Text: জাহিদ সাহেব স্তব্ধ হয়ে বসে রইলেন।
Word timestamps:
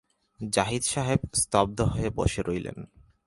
জাহিদ 0.39 0.83
সাহেব 0.83 1.21
স্তব্ধ 1.33 1.77
হয়ে 1.81 2.09
বসে 2.09 2.41
রইলেন। 2.47 2.77